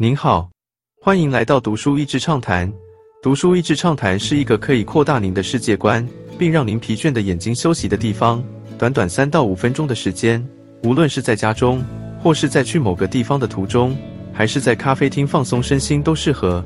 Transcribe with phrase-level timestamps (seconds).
[0.00, 0.48] 您好，
[1.02, 2.72] 欢迎来到读书益智畅谈。
[3.20, 8.40] 读书益智畅谈是一个可以扩大您的世界观，并让您疲倦的眼睛休息的地方。
[8.78, 10.40] 短短三到五分钟的时间，
[10.84, 11.84] 无论是在家中，
[12.22, 13.96] 或是在去某个地方的途中，
[14.32, 16.64] 还是在咖啡厅放松身心，都适合。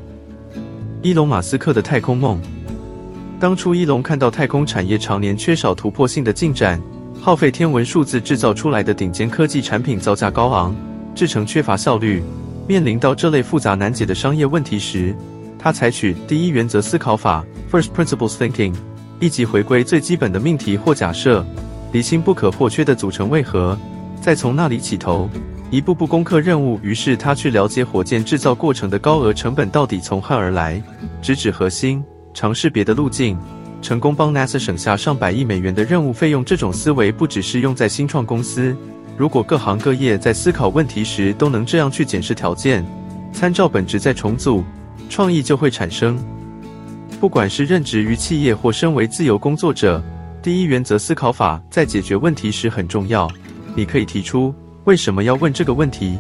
[1.00, 2.38] 伊隆马斯克的太空梦。
[3.40, 6.78] 当初伊隆看到太空产业常年缺少突破性的进展，
[7.18, 10.76] 耗费天文数字制造出来的顶尖科技产品造价高昂，
[11.14, 12.22] 制成缺乏效率。
[12.66, 15.14] 面临到这类复杂难解的商业问题时，
[15.58, 18.74] 他采取第一原则思考法 （First Principles Thinking），
[19.20, 21.44] 一级回归最基本的命题或假设，
[21.92, 23.76] 厘清不可或缺的组成为何，
[24.20, 25.28] 再从那里起头，
[25.70, 26.78] 一步步攻克任务。
[26.82, 30.80] 于是他去了解火箭制造过程的高额成本到底从何而来，
[31.20, 32.02] 直指核心，
[32.32, 33.36] 尝试别的路径，
[33.80, 36.44] 成功帮 NASA 省下上百亿美元的任务费用。
[36.44, 38.76] 这种思维不只是用在新创公司。
[39.16, 42.84] 如果各行各业在思考问题时都能这样去检视条件，
[43.32, 44.64] 参照本质再重组，
[45.08, 46.18] 创意就会产生。
[47.20, 50.02] 不管是任职于企业或身为自由工作者，
[50.42, 53.30] 第一原则思考法在解决问题时很重要。
[53.76, 54.52] 你可以提出
[54.84, 56.18] 为什么要问这个问题？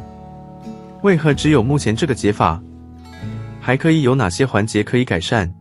[1.02, 2.62] 为何只有目前这个解法？
[3.60, 5.52] 还可以有哪些环节可以改善？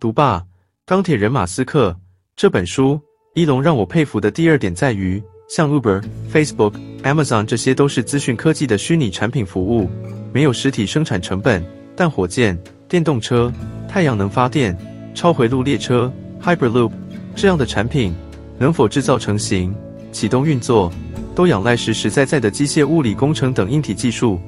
[0.00, 0.42] 读吧，
[0.84, 1.96] 钢铁人马斯克
[2.34, 3.00] 这本书，
[3.34, 5.22] 一龙让我佩服的第二点在于。
[5.50, 6.00] 像 Uber、
[6.32, 9.90] Facebook、Amazon 这些都是资讯科技的虚拟产品服务，
[10.32, 11.60] 没有实体生产成本。
[11.96, 12.56] 但火箭、
[12.88, 13.52] 电动车、
[13.88, 14.78] 太阳能发电、
[15.12, 16.92] 超回路列车 （Hyperloop）
[17.34, 18.14] 这样的产品，
[18.60, 19.74] 能否制造成型、
[20.12, 20.88] 启动运作，
[21.34, 24.38] 都仰赖实实在在的机械物理工程等硬体技术，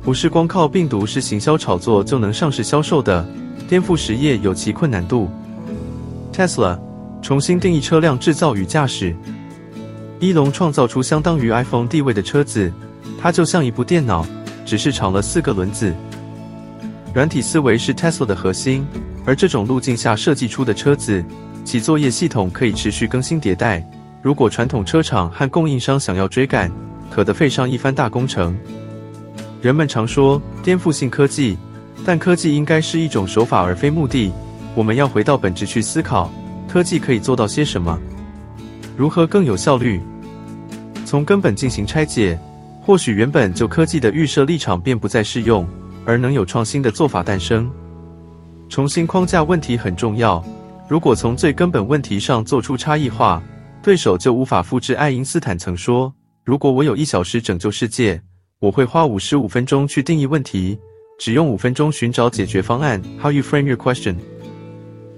[0.00, 3.26] 不是光靠病毒式行销炒作就能上市销售的。
[3.68, 5.28] 颠覆实业有其困难度。
[6.32, 6.78] Tesla
[7.20, 9.12] 重新定义车辆制造与驾驶。
[10.22, 12.72] 一龙创造出相当于 iPhone 地位的车子，
[13.20, 14.24] 它就像一部电脑，
[14.64, 15.92] 只是长了四个轮子。
[17.12, 18.86] 软体思维是 Tesla 的核心，
[19.26, 21.24] 而这种路径下设计出的车子，
[21.64, 23.84] 其作业系统可以持续更新迭代。
[24.22, 26.70] 如果传统车厂和供应商想要追赶，
[27.10, 28.56] 可得费上一番大工程。
[29.60, 31.58] 人们常说颠覆性科技，
[32.04, 34.30] 但科技应该是一种手法而非目的。
[34.76, 36.30] 我们要回到本质去思考，
[36.68, 37.98] 科技可以做到些什么，
[38.96, 40.00] 如何更有效率。
[41.12, 42.38] 从根本进行拆解，
[42.80, 45.68] 或许原本就科技的预设立场便不再适用，
[46.06, 47.70] 而能有创新的做法诞生。
[48.70, 50.42] 重新框架问题很重要。
[50.88, 53.42] 如果从最根本问题上做出差异化，
[53.82, 54.94] 对手就无法复制。
[54.94, 56.10] 爱因斯坦曾说
[56.44, 58.18] ：“如果我有一小时拯救世界，
[58.58, 60.78] 我会花五十五分钟去定义问题，
[61.18, 64.16] 只用五分钟寻找解决方案。” How you frame your question，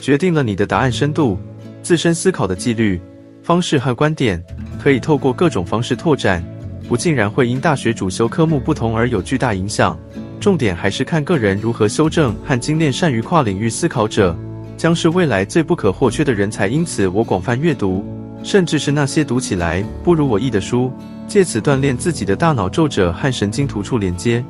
[0.00, 1.38] 决定了你的答案深度、
[1.84, 3.00] 自身思考的纪律、
[3.44, 4.44] 方式和观点。
[4.84, 6.44] 可以透过各种方式拓展，
[6.86, 9.98] 不竟然会因大学主修科目不同而有巨大影响。
[10.38, 14.36] 重点还是看个人如何修正和精炼善于跨领域思考者，
[14.76, 16.66] 将是未来最不可或缺的人才。
[16.66, 18.04] 因此，我广泛阅读，
[18.42, 20.92] 甚至是那些读起来不如我意的书，
[21.26, 24.44] 借此锻炼自己的大脑皱褶和神经突触连接。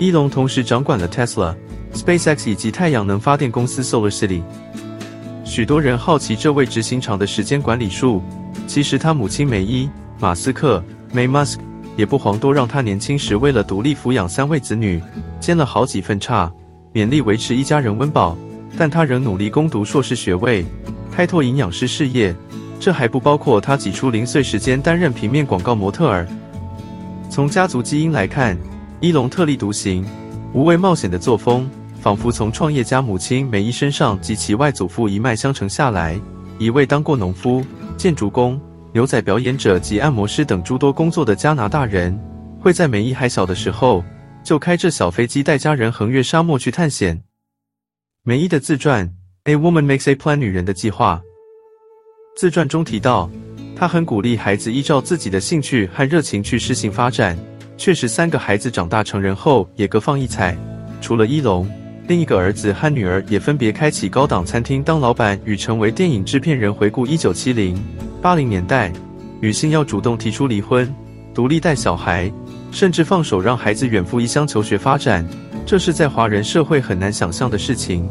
[0.00, 1.54] 伊隆同时掌管了 Tesla、
[1.94, 4.42] SpaceX 以及太阳能发电公司 Solar City。
[5.44, 8.20] 许多人好奇这位执行长的时间管理术。
[8.68, 9.86] 其实他母亲梅伊·
[10.20, 10.84] 马斯克
[11.14, 11.56] （May Musk）
[11.96, 15.02] 也不遑多让，他年轻时为了独立抚养三位子女，
[15.40, 16.52] 兼了好几份差，
[16.92, 18.36] 勉力维持一家人温饱。
[18.76, 20.64] 但他仍努力攻读硕士学位，
[21.10, 22.36] 开拓营养师事业。
[22.78, 26.28] 这还不包括他挤出零碎时间担任平面广告模特儿。
[27.30, 28.56] 从家族基因来看，
[29.00, 30.04] 伊隆特立独行、
[30.52, 31.68] 无畏冒险的作风，
[32.00, 36.20] 仿佛从创业家母亲梅伊身上及其外祖父一脉相承下来。
[36.58, 37.64] 一位当过农夫。
[37.98, 38.58] 建筑工、
[38.94, 42.16] 牛仔表演者及按摩师等诸多工作的加拿大人，
[42.60, 44.04] 会在梅伊还小的时候
[44.44, 47.20] 就开着小飞机带家人横越沙漠去探险。
[48.22, 49.04] 梅伊的自传
[49.50, 51.20] 《A Woman Makes a Plan》女人的计划，
[52.36, 53.28] 自传中提到，
[53.74, 57.36] 她很鼓励孩子依照自己的兴趣和热情去试行发展。
[57.76, 60.56] 确实，三个孩子长大成人后也各放异彩，
[61.00, 61.68] 除了伊隆。
[62.08, 66.72] 另一个儿子和女儿也分别开启高档餐厅当老板，与成为电影制片人。
[66.72, 67.78] 回顾一九七零、
[68.22, 68.90] 八零年代，
[69.42, 70.90] 女性要主动提出离婚、
[71.34, 72.32] 独立带小孩，
[72.72, 75.22] 甚至放手让孩子远赴异乡求学发展，
[75.66, 78.08] 这是在华人社会很难想象的事情。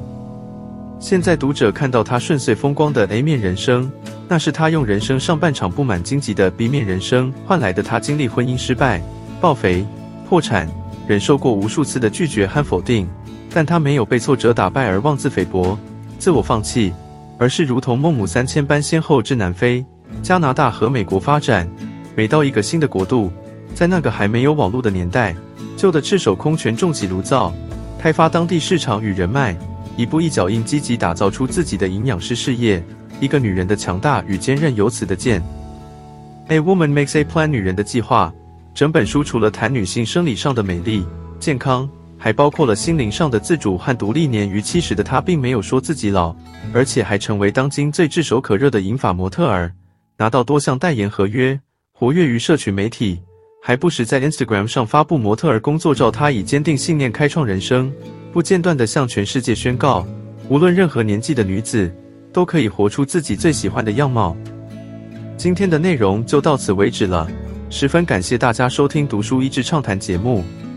[0.99, 3.91] 现在读者看到她顺遂风光的 A 面人生，
[4.27, 7.81] 那是她用人生上半场布满荆棘的 B 面人生换来的。
[7.81, 9.01] 她经历婚姻失败、
[9.41, 9.83] 暴肥、
[10.29, 10.69] 破产，
[11.07, 13.09] 忍受过无数次的拒绝和否定。
[13.57, 15.75] 但他没有被挫折打败而妄自菲薄、
[16.19, 16.93] 自我放弃，
[17.39, 19.83] 而是如同孟母三迁般先后至南非、
[20.21, 21.67] 加拿大和美国发展。
[22.15, 23.31] 每到一个新的国度，
[23.73, 25.35] 在那个还没有网络的年代，
[25.75, 27.51] 旧的赤手空拳重起炉灶，
[27.97, 29.57] 开发当地市场与人脉，
[29.95, 32.83] 一步一脚印积极打造出自己的营养师事业。
[33.19, 35.41] 一个女人的强大与坚韧由此的见。
[36.49, 38.31] A woman makes a plan，女人的计划。
[38.75, 41.03] 整本书除了谈女性生理上的美丽、
[41.39, 44.27] 健康，还包括了心灵上的自主和独立。
[44.27, 46.35] 年逾七十的她，并没有说自己老，
[46.73, 49.71] 而且还成为当今最炙手可热的银发模特儿，
[50.17, 51.59] 拿到多项代言合约，
[51.93, 53.19] 活跃于社群媒体，
[53.61, 56.09] 还不时在 Instagram 上发布模特儿工作照。
[56.11, 57.91] 她以坚定信念开创人生，
[58.33, 60.05] 不间断地向全世界宣告：
[60.49, 61.93] 无论任何年纪的女子，
[62.33, 64.35] 都可以活出自己最喜欢的样貌。
[65.37, 67.29] 今天的内容就到此为止了。
[67.69, 70.43] 十分感谢大家收听《读书益智畅谈》节目。